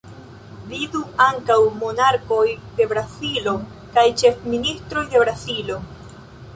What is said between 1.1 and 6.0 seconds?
ankaŭ Monarkoj de Brazilo kaj Ĉefministroj de Brazilo.